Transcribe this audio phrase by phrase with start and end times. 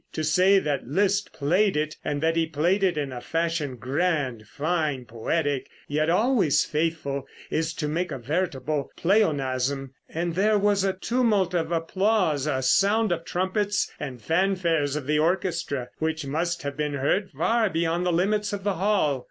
[0.13, 4.47] To say that Liszt played it, and that he played it in a fashion grand,
[4.47, 10.93] fine, poetic, yet always faithful, is to make a veritable pleonasm, and there was a
[10.93, 16.75] tumult of applause, a sound of trumpets, and fanfares of the orchestra, which must have
[16.75, 19.19] been heard far beyond the limits of the hall.